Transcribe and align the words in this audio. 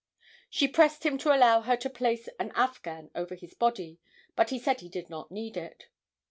She 0.49 0.67
pressed 0.67 1.05
him 1.05 1.19
to 1.19 1.31
allow 1.31 1.61
her 1.61 1.77
to 1.77 1.87
place 1.87 2.27
an 2.39 2.51
afghan 2.55 3.11
over 3.13 3.35
his 3.35 3.53
body, 3.53 3.99
but 4.35 4.49
he 4.49 4.57
said 4.57 4.79
he 4.81 4.89
did 4.89 5.11
not 5.11 5.29
need 5.29 5.55
it. 5.55 5.89